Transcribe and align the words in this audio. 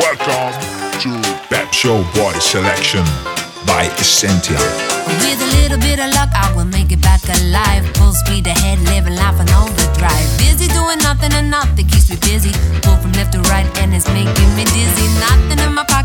Welcome 0.00 0.56
to 1.00 1.10
Pep 1.50 1.72
Show 1.74 2.02
Boy 2.14 2.32
Selection 2.40 3.04
by 3.66 3.84
Essentia. 4.00 4.56
With 5.20 5.42
a 5.42 5.50
little 5.60 5.76
bit 5.76 6.00
of 6.00 6.08
luck, 6.14 6.30
I 6.32 6.54
will 6.56 6.64
make 6.64 6.90
it 6.90 7.02
back 7.02 7.20
alive. 7.28 7.84
Full 7.96 8.12
speed 8.12 8.46
ahead, 8.46 8.78
living 8.88 9.16
life 9.16 9.38
on 9.38 9.50
overdrive. 9.50 10.38
Busy 10.38 10.68
doing 10.68 11.00
nothing 11.04 11.34
and 11.34 11.50
nothing 11.50 11.86
keeps 11.88 12.08
me 12.08 12.16
busy. 12.16 12.52
Pull 12.80 12.96
from 12.96 13.12
left 13.12 13.32
to 13.34 13.42
right, 13.52 13.68
and 13.76 13.92
it's 13.94 14.08
making 14.08 14.56
me 14.56 14.64
dizzy. 14.64 15.06
Nothing 15.20 15.58
in 15.60 15.74
my 15.74 15.84
pocket 15.84 15.95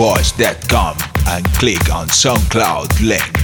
pepshowboys.com 0.00 0.96
and 1.28 1.44
click 1.54 1.92
on 1.92 2.08
SoundCloud 2.08 3.06
link. 3.06 3.39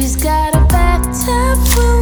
Baby's 0.00 0.16
got 0.16 0.54
a 0.54 0.64
bathtub 0.66 1.58
full 1.68 1.99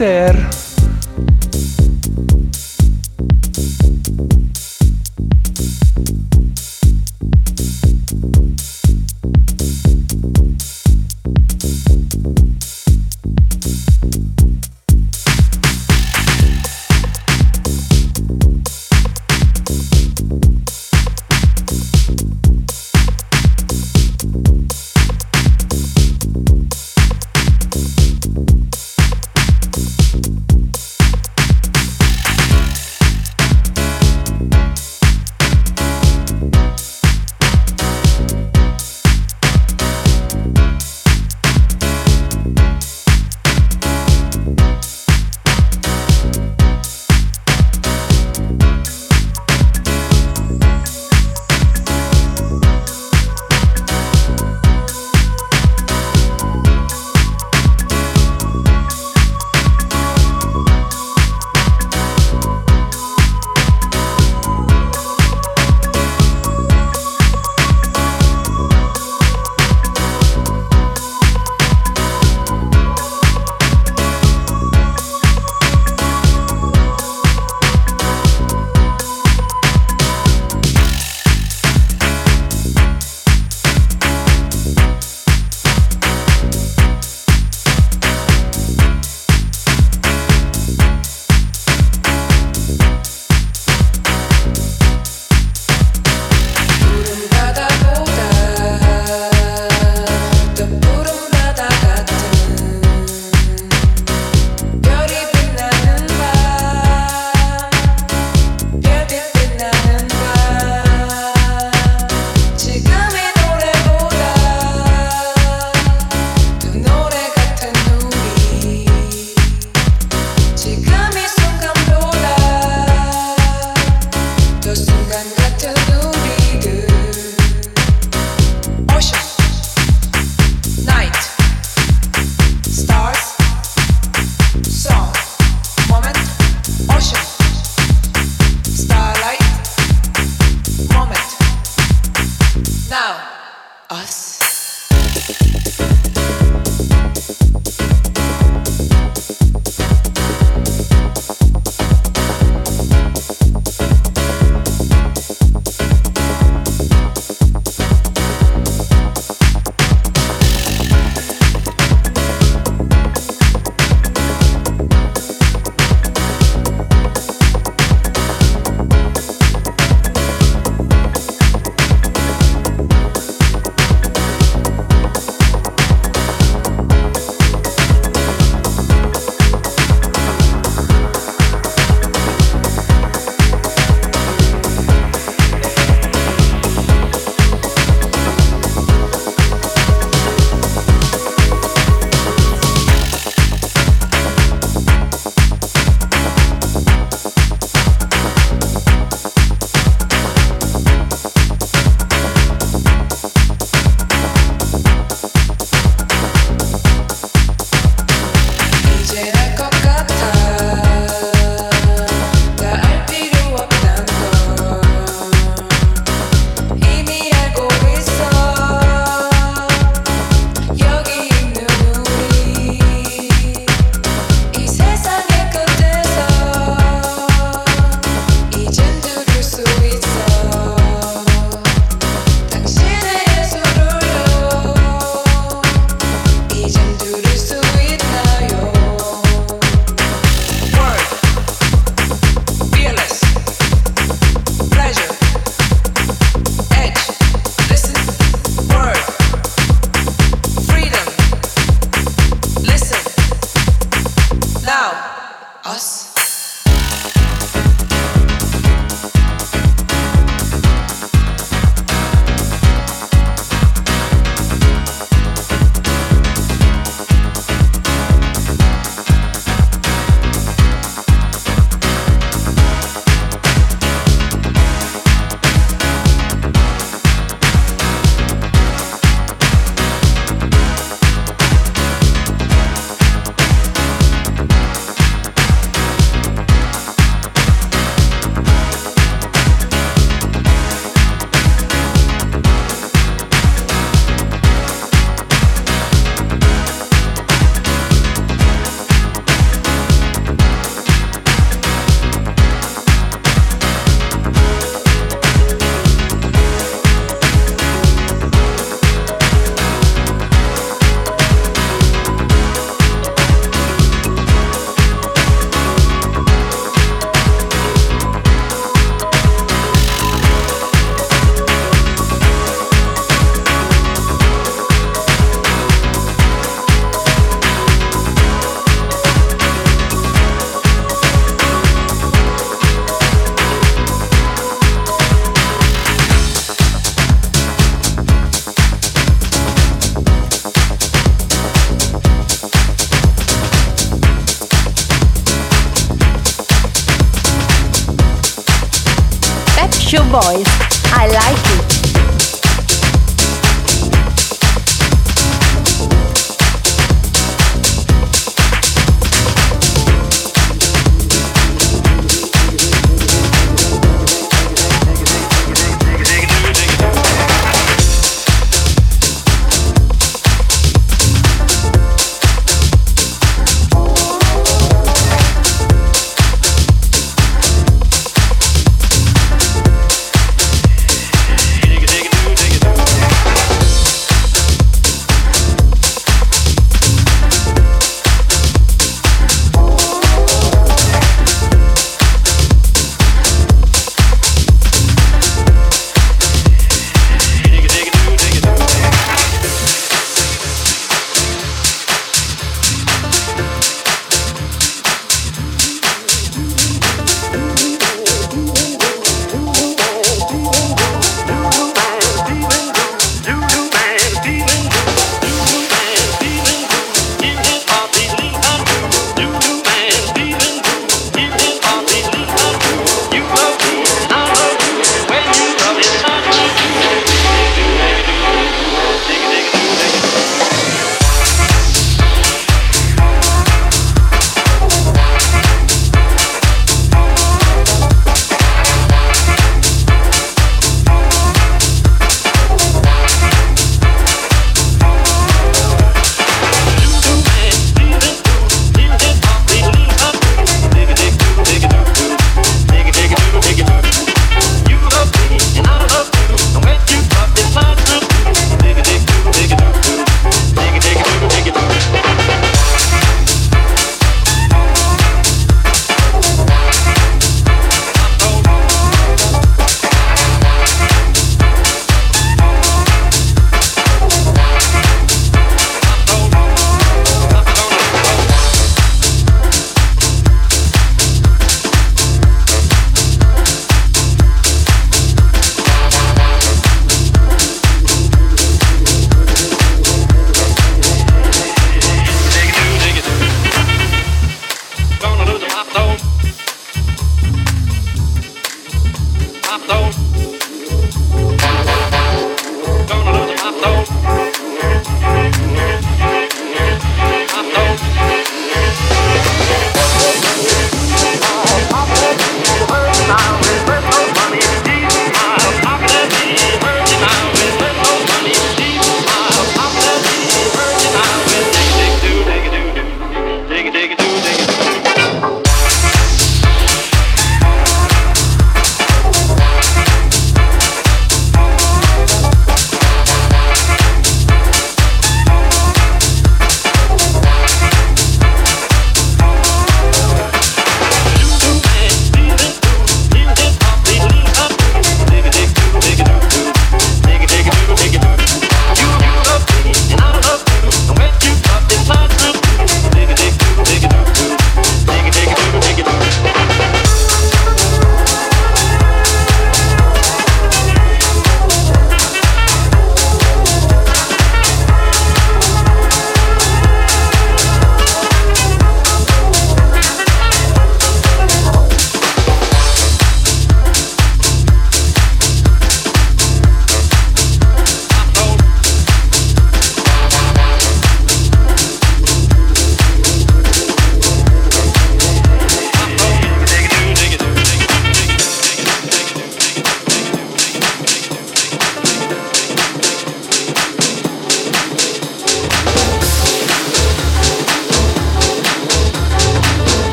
carácter! 0.00 0.59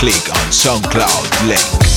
Click 0.00 0.30
on 0.30 0.50
SoundCloud 0.50 1.46
link. 1.46 1.89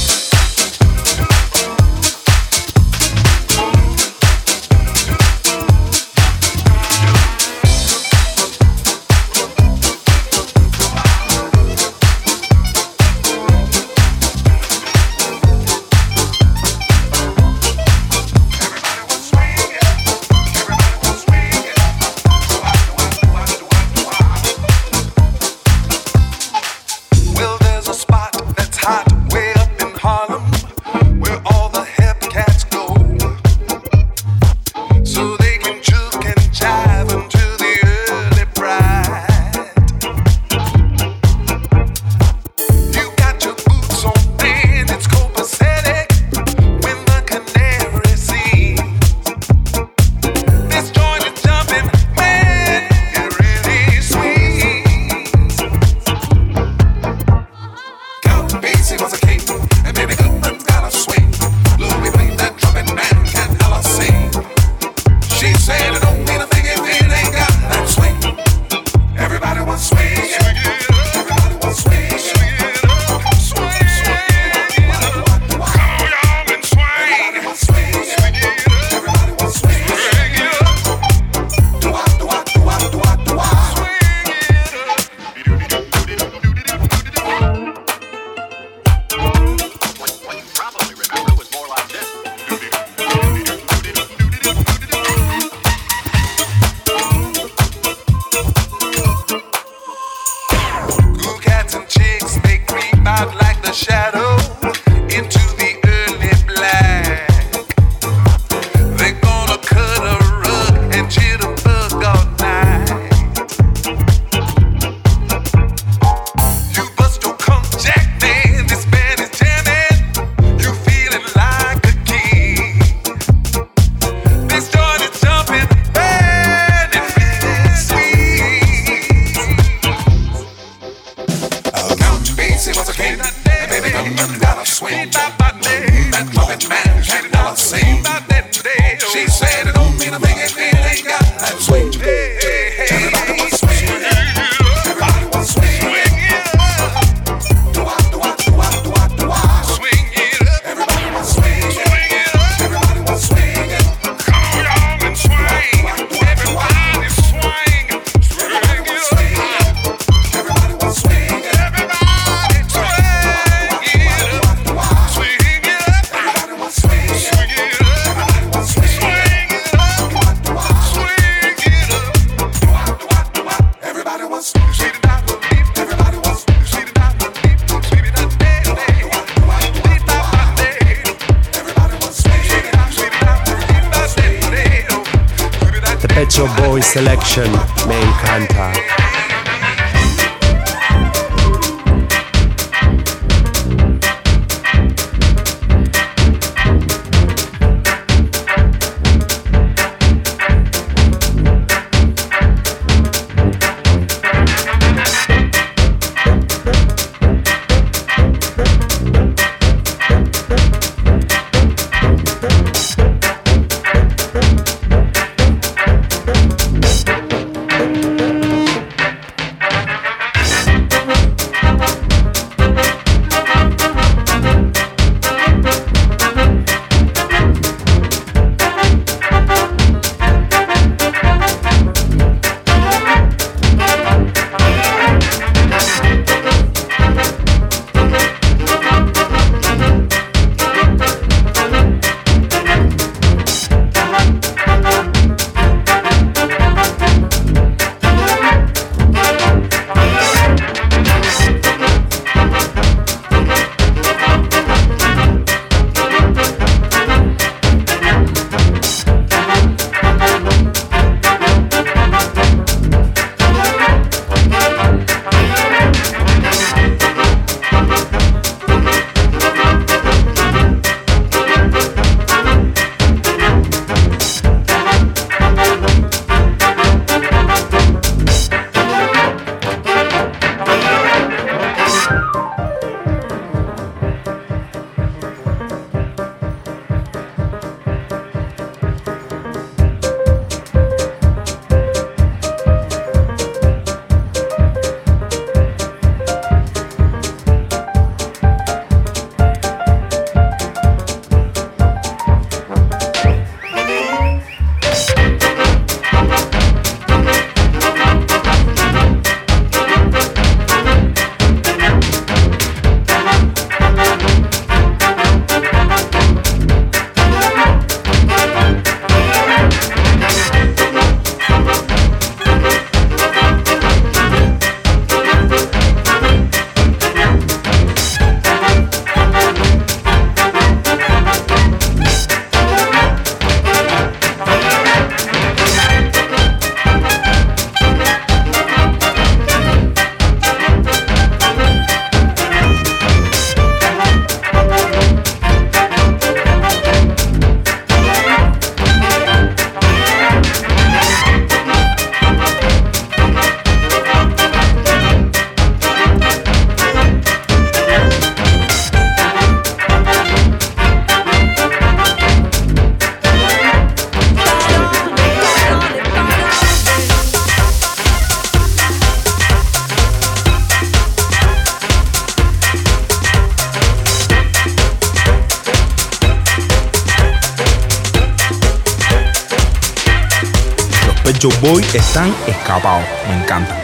Boy 381.63 381.81
están 381.93 382.35
escapados. 382.45 383.05
Me 383.27 383.35
encantan. 383.41 383.77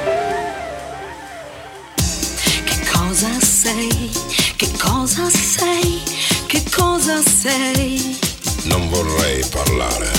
Che 2.65 2.77
cosa 2.91 3.29
sei? 3.39 4.11
Che 4.57 4.67
cosa 4.77 5.29
sei? 5.29 6.01
Che 6.47 6.61
cosa 6.75 7.21
sei? 7.23 8.17
Non 8.63 8.89
vorrei 8.89 9.41
parlare, 9.49 10.09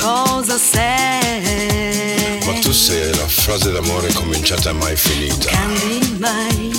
Cosa 0.00 0.56
sei? 0.56 2.38
ma 2.46 2.52
tu 2.60 2.72
sei 2.72 3.12
la 3.16 3.26
frase 3.26 3.72
d'amore 3.72 4.12
cominciata 4.12 4.70
e 4.70 4.72
mai 4.74 4.94
finita. 4.96 5.50
Cambi 5.50 6.16
mai, 6.20 6.70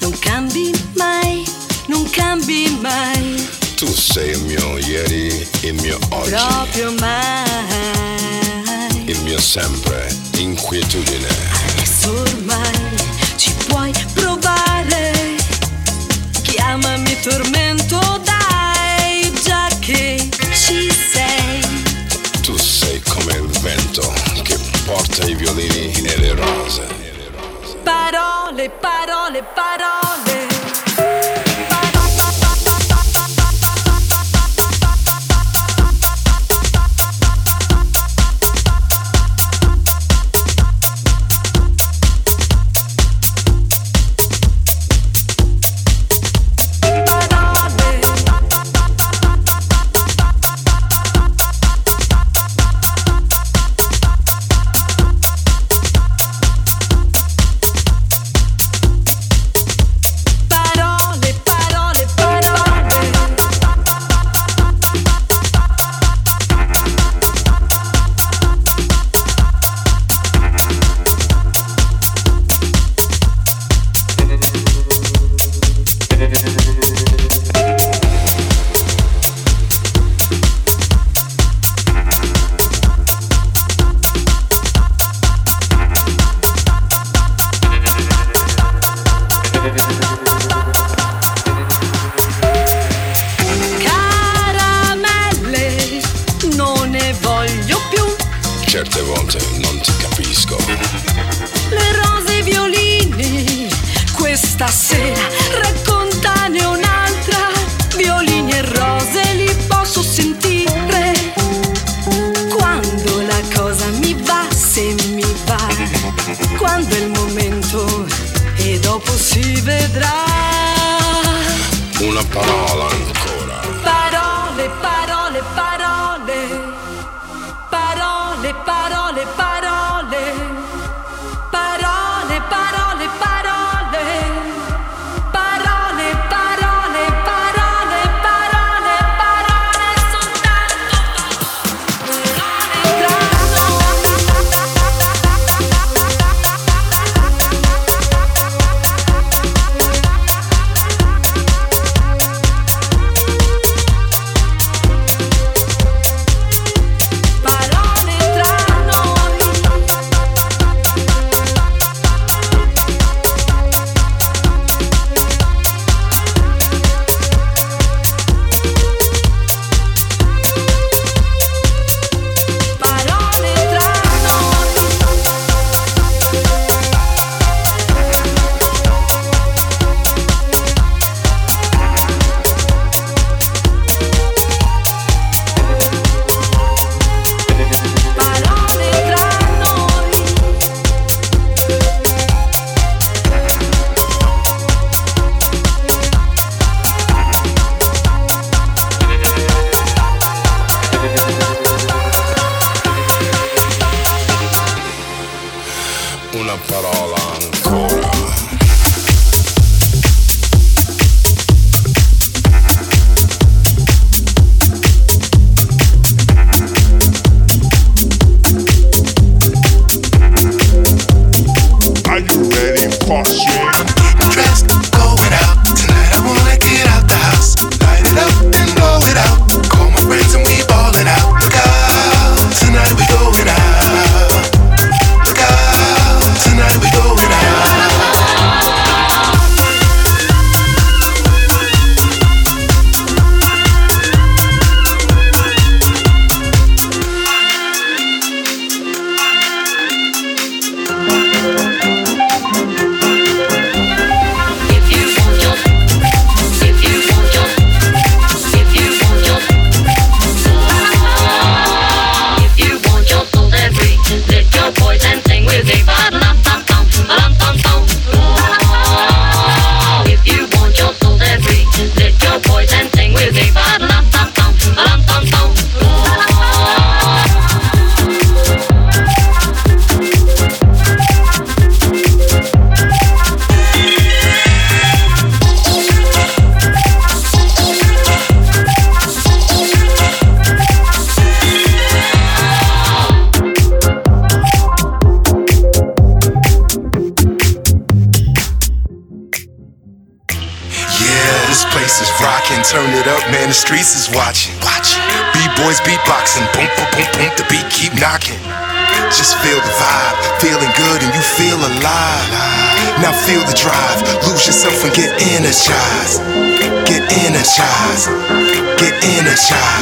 non 0.00 0.16
cambi 0.20 0.70
mai, 0.94 1.44
non 1.88 2.08
cambi 2.10 2.78
mai, 2.80 3.48
Tu 3.76 3.86
sei 3.92 4.30
il 4.30 4.42
mio 4.44 4.78
ieri, 4.78 5.48
il 5.62 5.74
mio 5.74 5.98
oggi, 6.10 6.30
proprio 6.30 6.83
sempre, 9.54 10.08
inquietudine. 10.38 11.28
Adesso 11.68 12.10
ormai 12.10 12.96
ci 13.36 13.54
puoi 13.68 13.92
provare. 14.12 15.36
Chiamami 16.42 17.16
tormento, 17.20 18.00
dai, 18.24 19.32
già 19.44 19.68
che 19.78 20.28
ci 20.52 20.90
sei. 20.90 21.60
Tu 22.42 22.56
sei 22.56 23.00
come 23.02 23.34
il 23.34 23.48
vento 23.60 24.12
che 24.42 24.58
porta 24.84 25.24
i 25.24 25.36
violini 25.36 25.92
e 26.02 26.16
le 26.16 26.34
rose. 26.34 26.86
Parole, 27.84 28.70
parole, 28.70 29.44
parole. 29.54 29.54
Parole, 29.54 30.03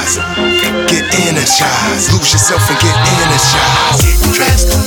Get 0.03 1.14
energized. 1.14 2.12
Lose 2.12 2.32
yourself 2.32 2.68
and 2.68 2.78
get 2.80 2.96
energized. 3.07 4.03
Get 4.03 4.34
dressed. 4.34 4.81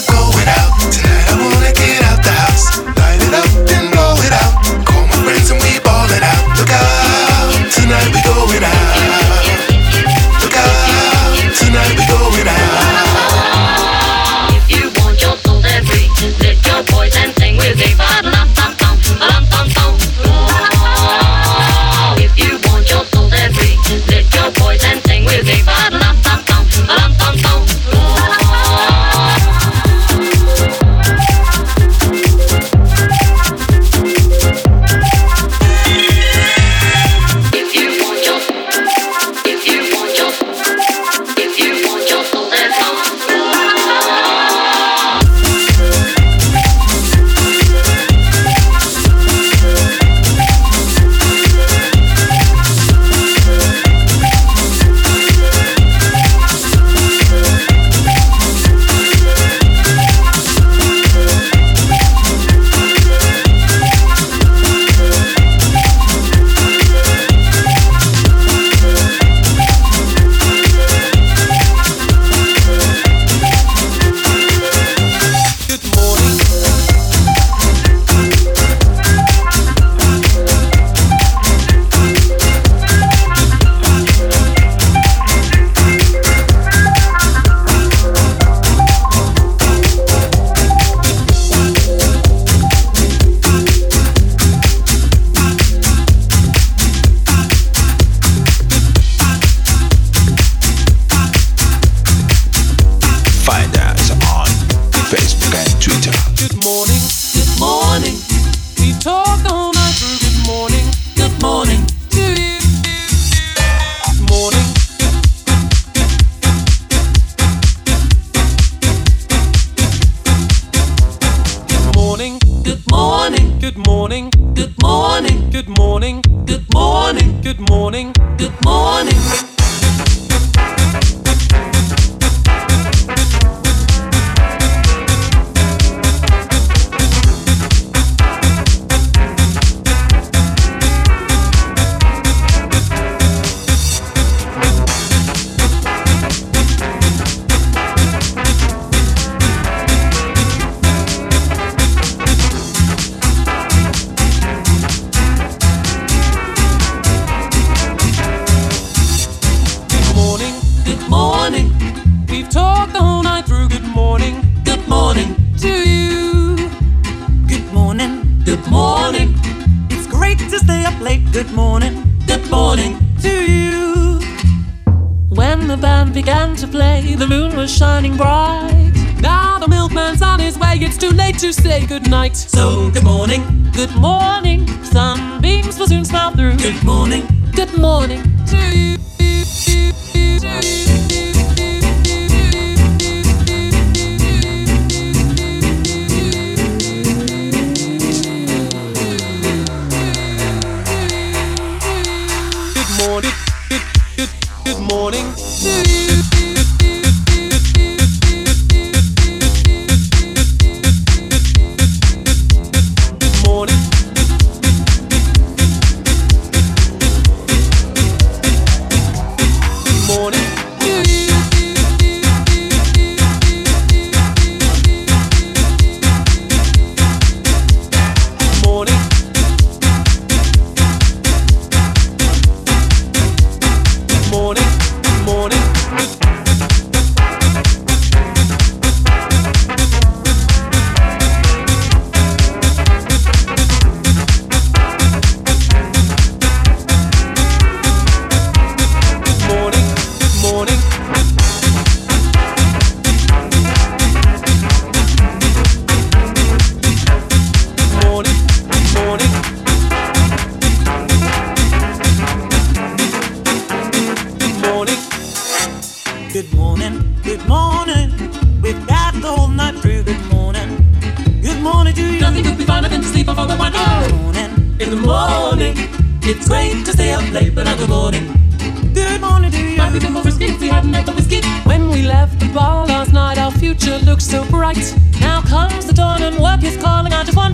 to 181.46 181.54
say 181.54 181.86
goodnight. 181.86 182.36
So, 182.36 182.90
good 182.90 183.04
morning. 183.04 183.70
Good 183.72 183.96
morning. 183.98 184.15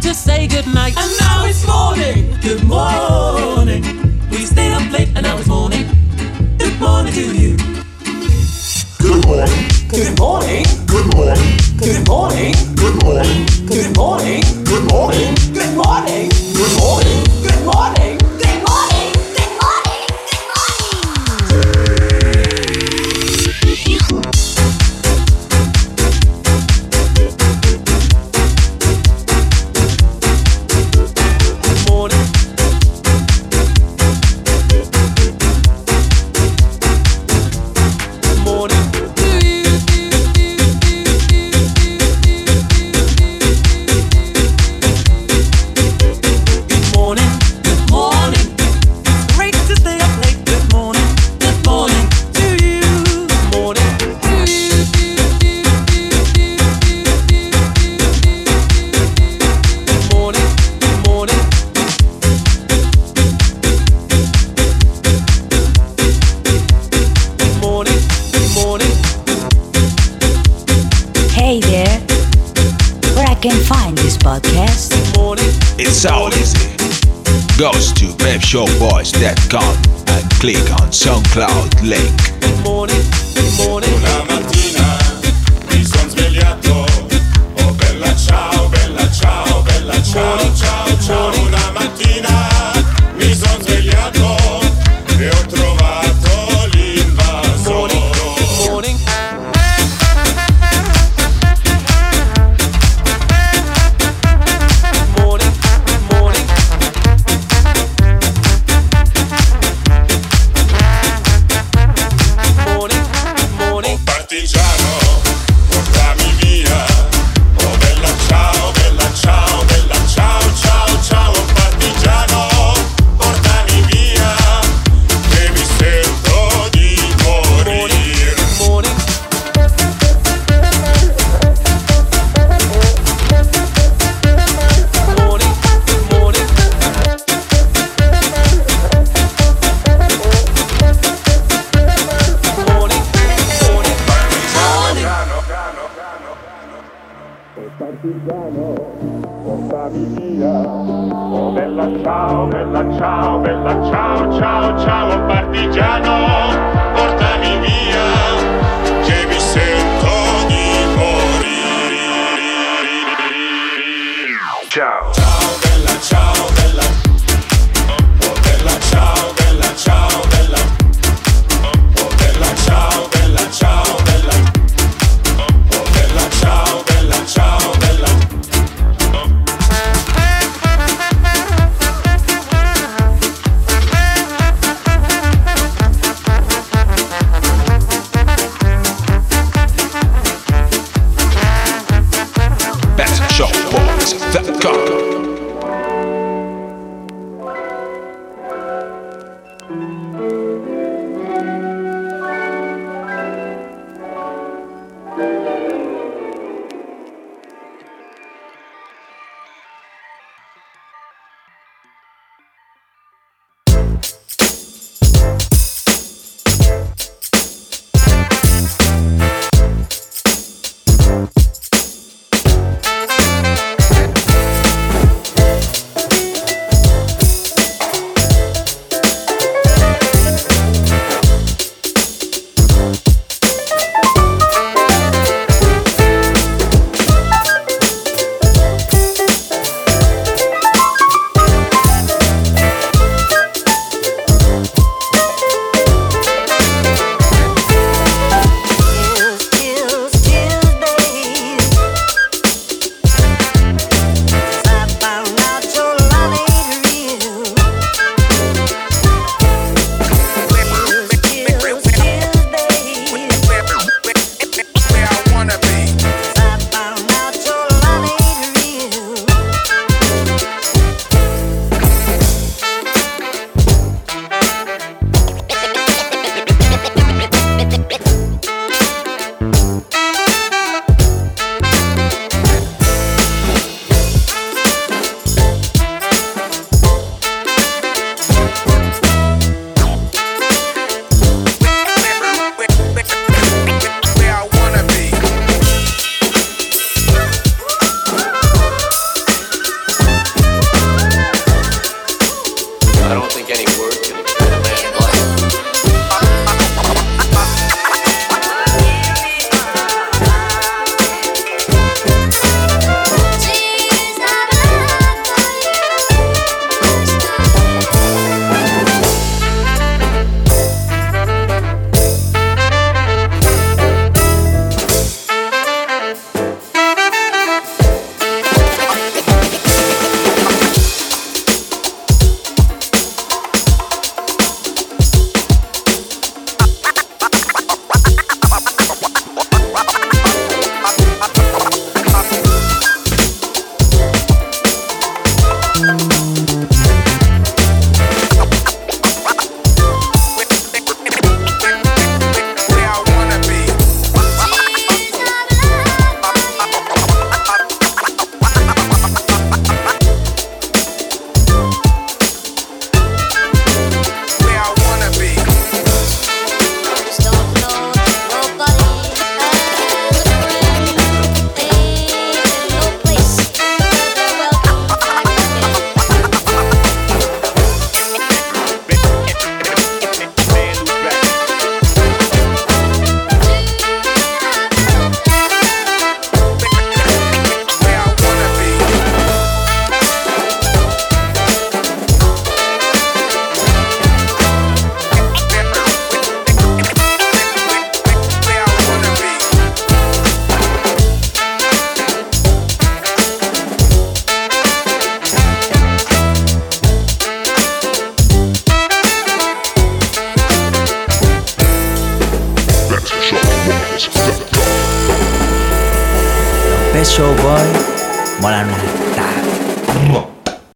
To 0.01 0.13
say 0.13 0.47
goodnight. 0.47 0.97
And 0.97 1.11
now 1.19 1.45
it's 1.45 1.65
morning. 1.65 2.30